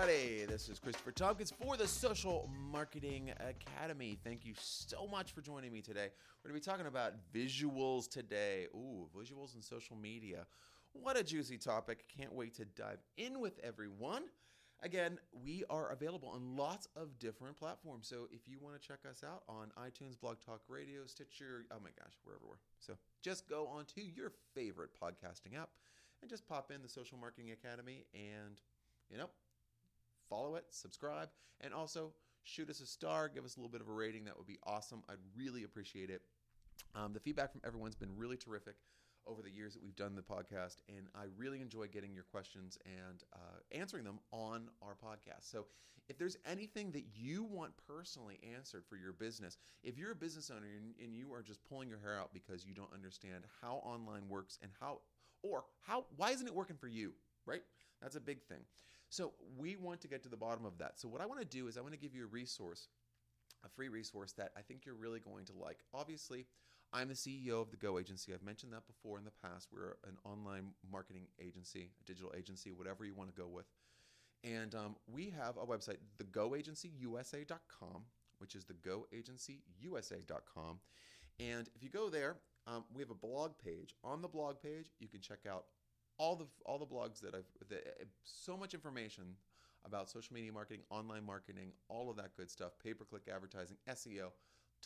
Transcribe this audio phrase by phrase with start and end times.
[0.00, 0.46] Everybody.
[0.46, 4.16] This is Christopher Tompkins for the Social Marketing Academy.
[4.24, 6.08] Thank you so much for joining me today.
[6.42, 8.66] We're going to be talking about visuals today.
[8.74, 10.46] Ooh, visuals and social media.
[10.94, 12.04] What a juicy topic.
[12.16, 14.22] Can't wait to dive in with everyone.
[14.82, 18.08] Again, we are available on lots of different platforms.
[18.08, 21.80] So if you want to check us out on iTunes, Blog Talk Radio, Stitcher, oh
[21.82, 22.58] my gosh, wherever we're everywhere.
[22.78, 25.68] So just go onto your favorite podcasting app
[26.22, 28.62] and just pop in the Social Marketing Academy and
[29.10, 29.28] you know,
[30.30, 31.28] follow it, subscribe,
[31.60, 32.12] and also
[32.44, 34.24] shoot us a star, give us a little bit of a rating.
[34.24, 35.02] That would be awesome.
[35.08, 36.22] I'd really appreciate it.
[36.94, 38.76] Um, the feedback from everyone's been really terrific
[39.26, 42.78] over the years that we've done the podcast, and I really enjoy getting your questions
[42.84, 45.50] and uh, answering them on our podcast.
[45.50, 45.66] So,
[46.08, 50.50] if there's anything that you want personally answered for your business, if you're a business
[50.50, 50.66] owner
[51.00, 54.58] and, you are just pulling your hair out because you don't understand how online works
[54.60, 55.02] and how,
[55.44, 57.12] or how, why isn't it working for you,
[57.46, 57.62] right?
[58.02, 58.58] That's a big thing.
[59.10, 61.00] So we want to get to the bottom of that.
[61.00, 62.86] So what I want to do is I want to give you a resource,
[63.64, 65.78] a free resource that I think you're really going to like.
[65.92, 66.46] Obviously,
[66.92, 68.32] I'm the CEO of the Go Agency.
[68.32, 69.66] I've mentioned that before in the past.
[69.72, 73.66] We're an online marketing agency, a digital agency, whatever you want to go with.
[74.44, 78.04] And um, we have a website, thegoagencyusa.com,
[78.38, 80.78] which is thegoagencyusa.com.
[81.40, 83.96] And if you go there, um, we have a blog page.
[84.04, 85.64] On the blog page, you can check out
[86.20, 87.80] all the all the blogs that I've the,
[88.22, 89.24] so much information
[89.86, 93.78] about social media marketing, online marketing, all of that good stuff, pay per click advertising,
[93.88, 94.28] SEO,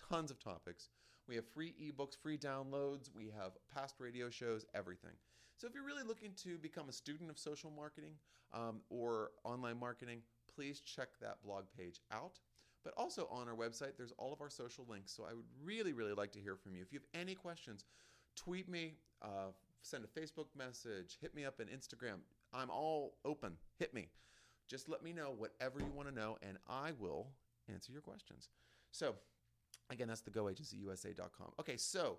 [0.09, 0.91] tons of topics.
[1.27, 5.15] We have free ebooks, free downloads, we have past radio shows, everything.
[5.57, 8.13] So if you're really looking to become a student of social marketing
[8.53, 10.21] um, or online marketing,
[10.55, 12.39] please check that blog page out.
[12.85, 15.11] But also on our website, there's all of our social links.
[15.11, 16.83] So I would really, really like to hear from you.
[16.83, 17.85] If you have any questions,
[18.37, 19.53] tweet me, uh,
[19.85, 22.19] send a Facebook message, hit me up on Instagram.
[22.53, 23.53] I'm all open.
[23.79, 24.09] Hit me.
[24.67, 27.29] Just let me know whatever you want to know, and I will
[27.73, 28.49] answer your questions.
[28.93, 29.15] So,
[29.91, 31.53] again, that's the goagencyusa.com.
[31.61, 32.19] Okay, so,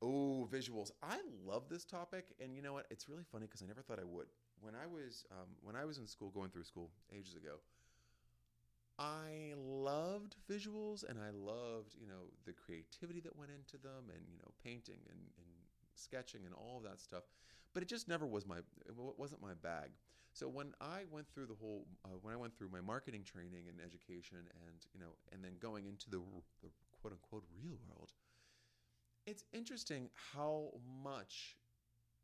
[0.00, 0.90] oh, visuals.
[1.02, 2.86] I love this topic, and you know what?
[2.90, 4.28] It's really funny because I never thought I would.
[4.60, 7.56] When I was um, when I was in school, going through school ages ago,
[8.98, 14.24] I loved visuals, and I loved you know the creativity that went into them, and
[14.32, 15.45] you know painting and, and
[15.98, 17.24] sketching and all of that stuff
[17.76, 19.90] but it just never was my it wasn't my bag.
[20.32, 23.68] So when i went through the whole uh, when i went through my marketing training
[23.68, 26.22] and education and you know and then going into the,
[26.62, 28.12] the quote unquote real world
[29.26, 30.70] it's interesting how
[31.02, 31.58] much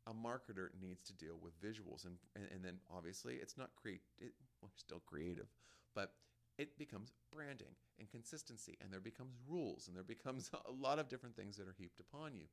[0.07, 4.01] a marketer needs to deal with visuals and and, and then obviously it's not create
[4.19, 5.47] it, well, still creative
[5.95, 6.13] but
[6.57, 11.07] it becomes branding and consistency and there becomes rules and there becomes a lot of
[11.09, 12.45] different things that are heaped upon you.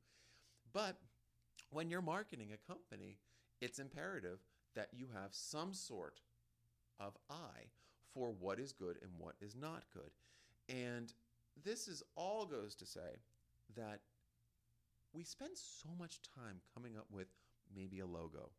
[0.73, 0.97] But
[1.71, 3.17] when you're marketing a company,
[3.59, 4.39] it's imperative
[4.75, 6.19] that you have some sort
[6.99, 7.71] of eye
[8.13, 10.11] for what is good and what is not good.
[10.69, 11.11] And
[11.63, 13.19] this is all goes to say
[13.75, 14.01] that
[15.13, 17.27] we spend so much time coming up with
[17.73, 18.51] maybe a logo.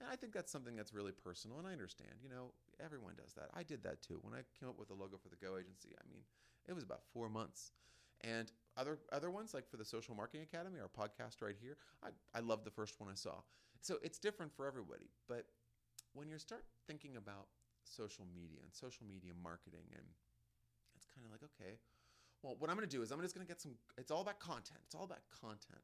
[0.00, 2.12] And I think that's something that's really personal, and I understand.
[2.22, 2.52] You know,
[2.84, 3.48] everyone does that.
[3.54, 4.18] I did that too.
[4.20, 6.20] When I came up with a logo for the Go agency, I mean,
[6.68, 7.72] it was about four months.
[8.20, 12.08] And other other ones like for the social marketing academy our podcast right here i,
[12.34, 13.40] I love the first one i saw.
[13.80, 15.46] So it's different for everybody but
[16.12, 17.46] when you start thinking about
[17.84, 20.04] social media and social media marketing and
[20.96, 21.78] it's kind of like okay
[22.42, 24.22] well what i'm going to do is i'm just going to get some it's all
[24.22, 25.82] about content it's all about content.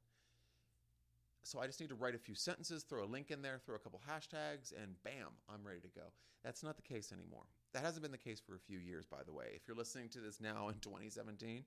[1.44, 3.76] So i just need to write a few sentences throw a link in there throw
[3.76, 6.12] a couple hashtags and bam i'm ready to go.
[6.44, 7.44] That's not the case anymore.
[7.72, 9.46] That hasn't been the case for a few years by the way.
[9.54, 11.64] If you're listening to this now in 2017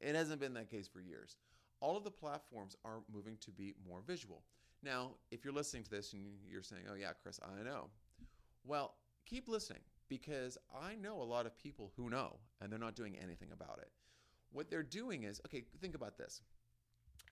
[0.00, 1.36] it hasn't been that case for years.
[1.80, 4.42] All of the platforms are moving to be more visual.
[4.82, 7.88] Now, if you're listening to this and you're saying, oh, yeah, Chris, I know.
[8.64, 8.94] Well,
[9.26, 13.16] keep listening because I know a lot of people who know and they're not doing
[13.22, 13.90] anything about it.
[14.52, 16.40] What they're doing is, okay, think about this.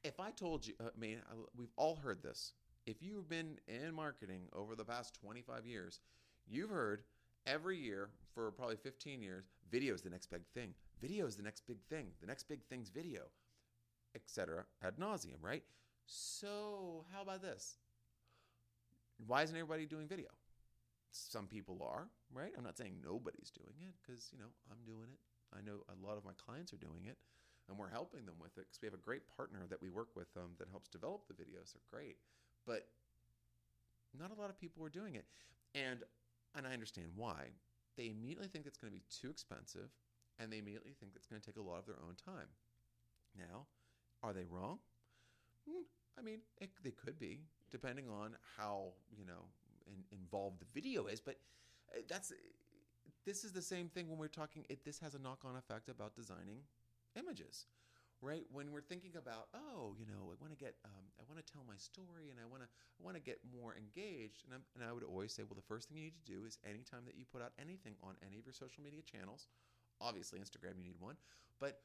[0.05, 1.19] If I told you, I mean,
[1.57, 2.53] we've all heard this.
[2.87, 6.01] If you've been in marketing over the past 25 years,
[6.47, 7.03] you've heard
[7.47, 10.75] every year for probably 15 years, video is the next big thing.
[11.01, 12.09] Video is the next big thing.
[12.21, 13.23] The next big thing's video,
[14.15, 14.65] etc.
[14.83, 15.63] ad nauseum, right?
[16.07, 17.77] So, how about this?
[19.27, 20.29] Why isn't everybody doing video?
[21.11, 22.53] Some people are, right?
[22.57, 25.19] I'm not saying nobody's doing it because, you know, I'm doing it.
[25.57, 27.17] I know a lot of my clients are doing it
[27.69, 30.09] and we're helping them with it because we have a great partner that we work
[30.15, 31.73] with um, that helps develop the videos.
[31.73, 32.17] They're great.
[32.67, 32.89] But
[34.19, 35.27] not a lot of people are doing it.
[35.75, 36.03] And
[36.55, 37.53] and I understand why.
[37.97, 39.91] They immediately think it's going to be too expensive
[40.39, 42.49] and they immediately think it's going to take a lot of their own time.
[43.37, 43.67] Now,
[44.23, 44.79] are they wrong?
[45.69, 45.83] Hmm,
[46.19, 47.41] I mean, it, they could be,
[47.71, 49.45] depending on how you know
[49.87, 51.37] in, involved the video is, but
[51.95, 52.33] uh, that's
[53.25, 54.65] this is the same thing when we're talking.
[54.69, 56.63] It, this has a knock on effect about designing
[57.17, 57.67] images
[58.21, 61.39] right when we're thinking about oh you know i want to get um, i want
[61.39, 64.59] to tell my story and i want to i want to get more engaged and,
[64.75, 67.07] and i would always say well the first thing you need to do is anytime
[67.07, 69.47] that you put out anything on any of your social media channels
[70.01, 71.17] obviously instagram you need one
[71.61, 71.81] but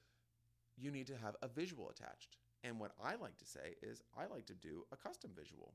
[0.78, 2.38] you need to have a visual attached.
[2.64, 5.74] And what i like to say is i like to do a custom visual.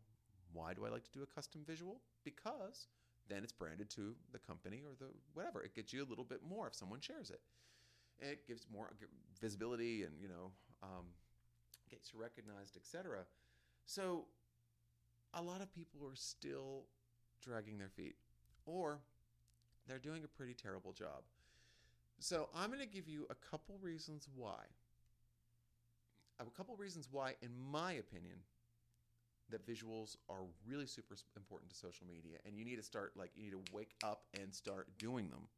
[0.53, 2.01] Why do i like to do a custom visual?
[2.25, 2.89] Because
[3.29, 5.63] then it's branded to the company or the whatever.
[5.63, 7.41] It gets you a little bit more if someone shares it.
[8.21, 8.91] It gives more
[9.41, 10.51] visibility and you know
[10.83, 11.07] um,
[11.91, 13.21] gets recognized etc
[13.87, 14.27] so
[15.35, 16.85] a lot of people are still
[17.43, 18.17] dragging their feet
[18.67, 18.99] or
[19.87, 21.23] they're doing a pretty terrible job
[22.19, 24.65] so i'm going to give you a couple reasons why
[26.41, 28.39] a couple reasons why in my opinion
[29.51, 33.31] that visuals are really super important to social media and you need to start like
[33.35, 35.49] you need to wake up and start doing them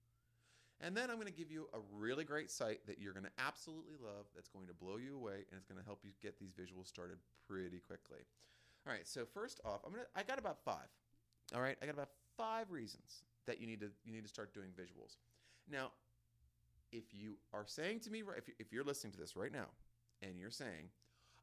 [0.82, 3.32] and then I'm going to give you a really great site that you're going to
[3.38, 6.38] absolutely love that's going to blow you away and it's going to help you get
[6.38, 8.24] these visuals started pretty quickly.
[8.86, 10.74] All right, so first off, I'm to I got about 5.
[11.54, 12.08] All right, I got about
[12.38, 15.16] 5 reasons that you need to you need to start doing visuals.
[15.70, 15.92] Now,
[16.92, 19.68] if you are saying to me if you, if you're listening to this right now
[20.22, 20.90] and you're saying,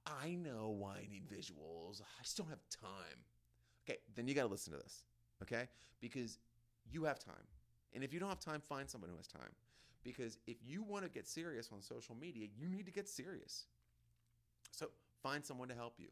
[0.05, 2.01] "I know why I need visuals.
[2.01, 3.23] I just don't have time."
[3.87, 5.03] Okay, then you got to listen to this,
[5.41, 5.67] okay?
[6.01, 6.39] Because
[6.91, 7.47] you have time
[7.93, 9.51] and if you don't have time, find someone who has time.
[10.03, 13.65] Because if you want to get serious on social media, you need to get serious.
[14.71, 14.89] So
[15.23, 16.09] find someone to help you.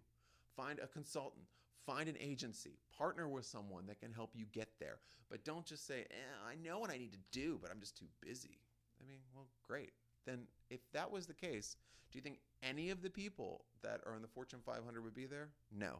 [0.55, 1.45] Find a consultant.
[1.85, 2.79] Find an agency.
[2.97, 4.97] Partner with someone that can help you get there.
[5.29, 7.97] But don't just say, eh, I know what I need to do, but I'm just
[7.97, 8.57] too busy.
[9.01, 9.91] I mean, well, great.
[10.25, 11.77] Then if that was the case,
[12.11, 15.25] do you think any of the people that are in the Fortune 500 would be
[15.25, 15.49] there?
[15.71, 15.99] No.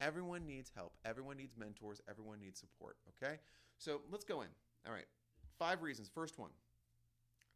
[0.00, 0.94] Everyone needs help.
[1.04, 2.00] Everyone needs mentors.
[2.08, 2.96] Everyone needs support.
[3.10, 3.36] Okay?
[3.78, 4.48] So let's go in.
[4.86, 5.06] All right.
[5.58, 6.10] Five reasons.
[6.12, 6.50] First one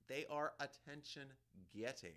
[0.09, 1.29] they are attention
[1.75, 2.17] getting.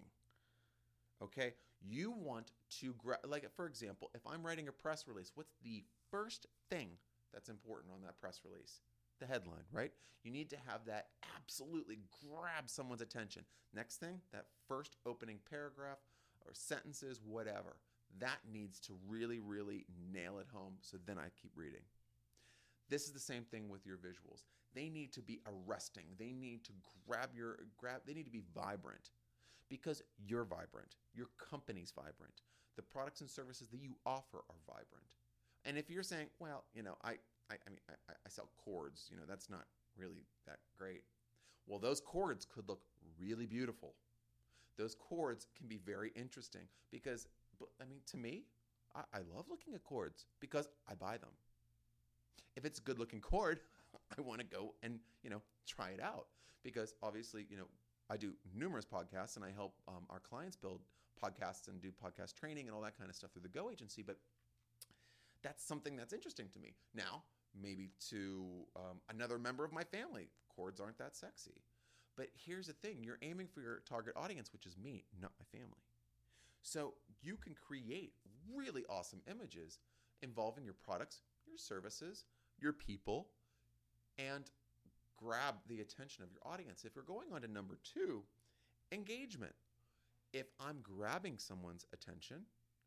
[1.21, 1.53] Okay.
[1.81, 5.83] You want to, gra- like, for example, if I'm writing a press release, what's the
[6.09, 6.89] first thing
[7.33, 8.81] that's important on that press release?
[9.21, 9.91] The headline, right?
[10.23, 13.43] You need to have that absolutely grab someone's attention.
[13.71, 15.99] Next thing, that first opening paragraph
[16.43, 17.77] or sentences, whatever.
[18.19, 21.81] That needs to really, really nail it home so then I keep reading.
[22.89, 24.41] This is the same thing with your visuals.
[24.73, 26.05] They need to be arresting.
[26.17, 26.71] They need to
[27.07, 29.11] grab your grab they need to be vibrant
[29.69, 30.95] because you're vibrant.
[31.13, 32.41] Your company's vibrant.
[32.75, 35.05] The products and services that you offer are vibrant.
[35.65, 37.11] And if you're saying, well, you know, I
[37.49, 39.65] I, I mean I, I sell cords, you know, that's not
[39.97, 41.03] really that great.
[41.67, 42.81] Well, those cords could look
[43.19, 43.93] really beautiful.
[44.77, 47.27] Those cords can be very interesting because,
[47.79, 48.45] I mean, to me,
[48.95, 51.29] I, I love looking at cords because I buy them
[52.55, 53.59] if it's a good looking cord,
[54.17, 56.27] I want to go and, you know, try it out
[56.63, 57.67] because obviously, you know,
[58.09, 60.81] I do numerous podcasts and I help um, our clients build
[61.23, 64.01] podcasts and do podcast training and all that kind of stuff through the Go agency.
[64.01, 64.17] But
[65.43, 66.75] that's something that's interesting to me.
[66.93, 67.23] Now,
[67.59, 68.45] maybe to
[68.75, 71.61] um, another member of my family, cords aren't that sexy.
[72.17, 75.57] But here's the thing you're aiming for your target audience, which is me, not my
[75.57, 75.81] family.
[76.61, 78.13] So you can create
[78.53, 79.79] really awesome images
[80.21, 82.25] involving your products, your services,
[82.59, 83.29] your people,
[84.17, 84.51] and
[85.17, 86.83] grab the attention of your audience.
[86.85, 88.23] If you're going on to number two,
[88.91, 89.53] engagement.
[90.33, 92.43] If I'm grabbing someone's attention,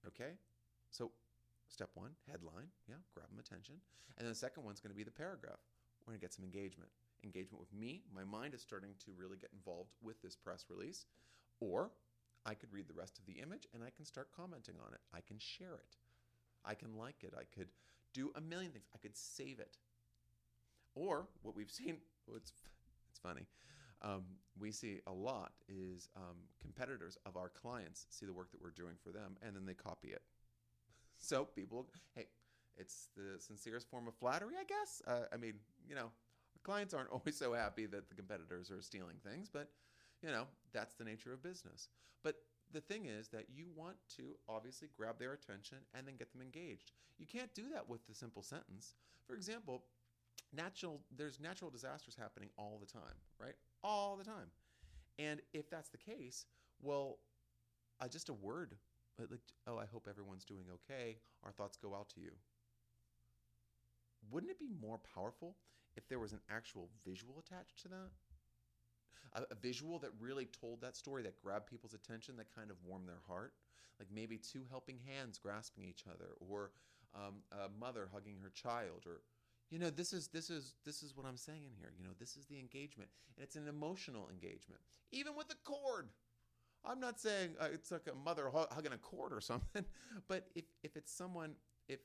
[0.06, 0.32] okay,
[0.90, 1.10] so
[1.68, 3.76] step one, headline, yeah, grab them attention.
[4.16, 5.60] And then the second one's going to be the paragraph.
[6.04, 6.90] We're going to get some engagement.
[7.24, 8.02] Engagement with me.
[8.14, 11.06] My mind is starting to really get involved with this press release.
[11.60, 11.90] Or
[12.44, 15.00] I could read the rest of the image and I can start commenting on it.
[15.14, 15.96] I can share it.
[16.64, 17.34] I can like it.
[17.36, 17.68] I could
[18.12, 18.84] do a million things.
[18.94, 19.78] I could save it.
[20.94, 21.96] Or what we've seen,
[22.36, 22.52] it's,
[23.10, 23.46] it's funny,
[24.02, 24.24] um,
[24.58, 28.70] we see a lot is um, competitors of our clients see the work that we're
[28.70, 30.22] doing for them and then they copy it.
[31.18, 32.26] So people, hey,
[32.76, 35.02] it's the sincerest form of flattery, I guess.
[35.06, 35.54] Uh, I mean,
[35.88, 36.10] you know,
[36.62, 39.70] clients aren't always so happy that the competitors are stealing things, but
[40.22, 41.88] you know, that's the nature of business.
[42.22, 42.36] But
[42.72, 46.40] the thing is that you want to obviously grab their attention and then get them
[46.40, 46.92] engaged.
[47.18, 48.94] You can't do that with the simple sentence.
[49.26, 49.84] For example,
[50.52, 53.54] natural there's natural disasters happening all the time, right?
[53.82, 54.50] All the time.
[55.18, 56.46] And if that's the case,
[56.82, 57.18] well,
[58.00, 58.74] uh, just a word
[59.18, 61.18] like, oh, I hope everyone's doing okay.
[61.44, 62.32] Our thoughts go out to you.
[64.30, 65.56] Wouldn't it be more powerful
[65.96, 68.10] if there was an actual visual attached to that?
[69.34, 72.76] a, a visual that really told that story, that grabbed people's attention, that kind of
[72.86, 73.52] warmed their heart.
[73.98, 76.72] Like maybe two helping hands grasping each other, or
[77.14, 79.20] um, a mother hugging her child, or
[79.70, 82.36] you know this is this is this is what i'm saying here you know this
[82.36, 84.80] is the engagement and it's an emotional engagement
[85.10, 86.10] even with the cord
[86.86, 89.84] i'm not saying uh, it's like a mother hugging a cord or something
[90.28, 91.54] but if if it's someone
[91.88, 92.00] if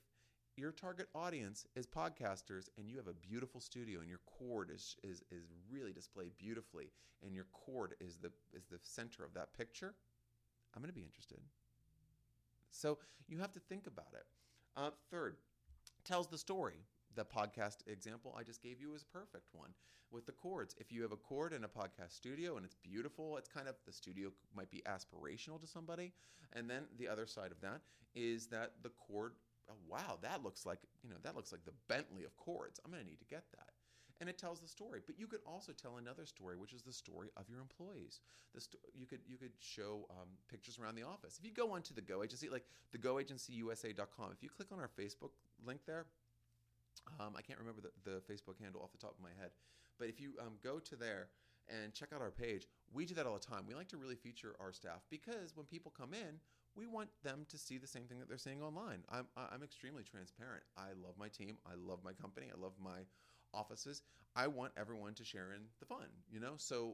[0.58, 4.96] your target audience is podcasters and you have a beautiful studio and your cord is
[5.04, 6.92] is is really displayed beautifully
[7.24, 9.96] and your cord is the is the center of that picture
[10.76, 11.40] i'm going to be interested.
[12.72, 14.26] So you have to think about it.
[14.78, 15.38] Uh, third
[16.04, 16.86] tells the story
[17.20, 19.72] the podcast example I just gave you is a perfect one
[20.10, 20.74] with the cords.
[20.80, 23.76] If you have a cord in a podcast studio and it's beautiful, it's kind of
[23.86, 26.14] the studio might be aspirational to somebody.
[26.54, 27.82] And then the other side of that
[28.16, 29.34] is that the cord
[29.70, 32.80] oh, wow, that looks like, you know, that looks like the Bentley of cords.
[32.84, 33.70] I'm going to need to get that.
[34.22, 36.92] And it tells the story, but you could also tell another story, which is the
[36.92, 38.20] story of your employees.
[38.54, 41.40] The sto- you could you could show um, pictures around the office.
[41.40, 44.90] If you go onto the Go Agency, like the GoAgencyUSA.com, if you click on our
[45.00, 45.32] Facebook
[45.66, 46.06] link there,
[47.20, 49.52] um, I can't remember the, the Facebook handle off the top of my head,
[49.98, 51.30] but if you um, go to there
[51.68, 53.66] and check out our page, we do that all the time.
[53.68, 56.40] We like to really feature our staff because when people come in,
[56.76, 59.00] we want them to see the same thing that they're seeing online.
[59.12, 60.64] I'm, I'm extremely transparent.
[60.78, 61.58] I love my team.
[61.66, 62.48] I love my company.
[62.56, 63.00] I love my
[63.54, 64.02] offices.
[64.36, 66.54] I want everyone to share in the fun, you know?
[66.58, 66.94] So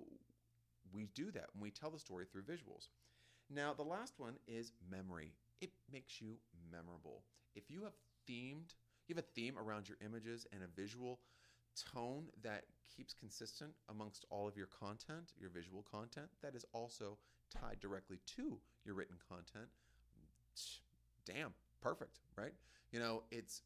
[0.94, 2.88] we do that and we tell the story through visuals.
[3.54, 5.34] Now, the last one is memory.
[5.62, 6.38] It makes you
[6.72, 7.24] memorable.
[7.56, 7.94] If you have
[8.30, 8.74] themed
[9.08, 11.20] you have a theme around your images and a visual
[11.94, 12.64] tone that
[12.96, 17.18] keeps consistent amongst all of your content, your visual content, that is also
[17.54, 19.68] tied directly to your written content.
[21.26, 22.54] Damn, perfect, right?
[22.92, 23.62] You know, it's,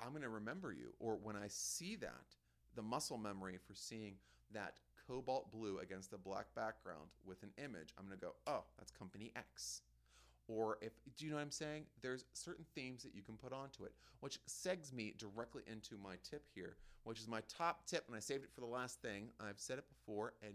[0.00, 0.92] I'm going to remember you.
[1.00, 2.36] Or when I see that,
[2.76, 4.14] the muscle memory for seeing
[4.52, 4.74] that
[5.06, 8.90] cobalt blue against the black background with an image, I'm going to go, oh, that's
[8.90, 9.82] company X
[10.48, 11.84] or if do you know what I'm saying?
[12.02, 16.14] There's certain themes that you can put onto it, which segs me directly into my
[16.28, 19.28] tip here, which is my top tip, and I saved it for the last thing.
[19.40, 20.54] I've said it before, and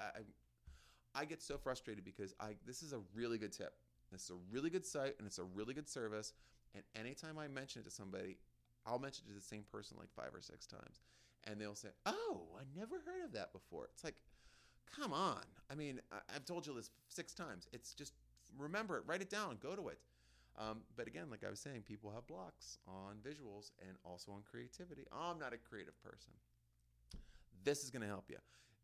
[0.00, 3.74] I, I, I get so frustrated because I this is a really good tip.
[4.10, 6.32] This is a really good site, and it's a really good service.
[6.74, 8.38] And anytime I mention it to somebody,
[8.86, 11.00] I'll mention it to the same person like five or six times,
[11.44, 14.16] and they'll say, "Oh, I never heard of that before." It's like,
[14.96, 15.42] come on.
[15.70, 16.00] I mean,
[16.34, 17.66] I've told you this six times.
[17.72, 18.14] It's just
[18.56, 19.98] remember it, write it down, go to it.
[20.58, 24.42] Um, but again, like I was saying, people have blocks on visuals and also on
[24.50, 25.06] creativity.
[25.12, 26.32] I'm not a creative person.
[27.62, 28.38] This is going to help you.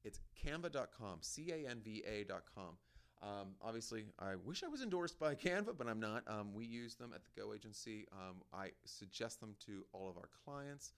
[0.04, 2.76] It's canva.com, C A N V A.com.
[3.22, 6.24] Um, obviously, I wish I was endorsed by Canva, but I'm not.
[6.28, 8.06] Um, we use them at the Go Agency.
[8.12, 10.92] Um, I suggest them to all of our clients.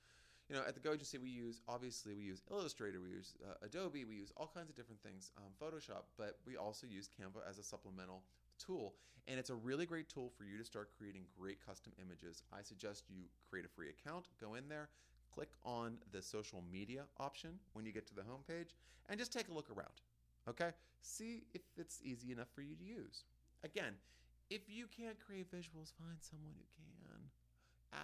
[0.48, 3.64] You know, at the Go Agency, we use obviously we use Illustrator, we use uh,
[3.64, 7.48] Adobe, we use all kinds of different things, um, Photoshop, but we also use Canva
[7.48, 8.22] as a supplemental
[8.58, 8.94] tool.
[9.28, 12.42] And it's a really great tool for you to start creating great custom images.
[12.52, 14.88] I suggest you create a free account, go in there,
[15.34, 18.74] click on the social media option when you get to the homepage,
[19.08, 20.00] and just take a look around.
[20.48, 20.70] Okay?
[21.02, 23.24] See if it's easy enough for you to use.
[23.64, 23.94] Again,
[24.48, 26.86] if you can't create visuals, find someone who can.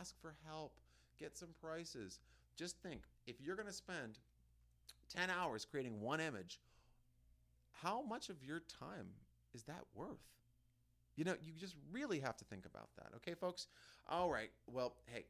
[0.01, 0.73] Ask for help,
[1.19, 2.21] get some prices.
[2.57, 4.19] Just think if you're going to spend
[5.15, 6.61] 10 hours creating one image,
[7.83, 9.09] how much of your time
[9.55, 10.21] is that worth?
[11.17, 13.09] You know, you just really have to think about that.
[13.17, 13.67] Okay, folks?
[14.09, 14.51] All right.
[14.67, 15.27] Well, hey,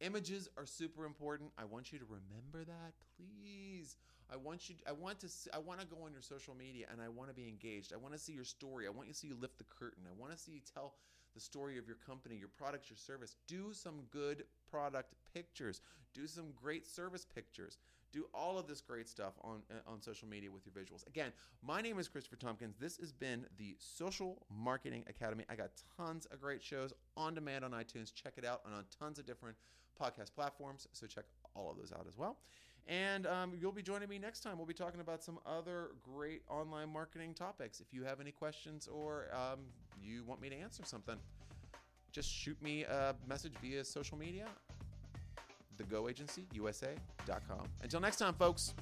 [0.00, 1.50] images are super important.
[1.58, 3.96] I want you to remember that, please.
[4.32, 6.86] I want you I want to see, I want to go on your social media
[6.90, 7.92] and I want to be engaged.
[7.92, 8.86] I want to see your story.
[8.86, 10.04] I want you to see you lift the curtain.
[10.08, 10.94] I want to see you tell
[11.34, 13.36] the story of your company, your products, your service.
[13.46, 15.80] Do some good product pictures.
[16.14, 17.78] Do some great service pictures
[18.12, 21.06] do all of this great stuff on uh, on social media with your visuals.
[21.06, 22.76] Again, my name is Christopher Tompkins.
[22.78, 25.44] This has been the Social Marketing Academy.
[25.48, 28.12] I got tons of great shows on demand on iTunes.
[28.12, 29.56] Check it out and on tons of different
[30.00, 30.88] podcast platforms.
[30.92, 31.24] So check
[31.54, 32.38] all of those out as well.
[32.88, 34.56] And um, you'll be joining me next time.
[34.56, 37.80] We'll be talking about some other great online marketing topics.
[37.80, 39.60] If you have any questions or um,
[40.02, 41.16] you want me to answer something,
[42.10, 44.46] just shoot me a message via social media
[45.84, 47.68] thegoagencyusa.com.
[47.82, 48.74] Until next time, folks.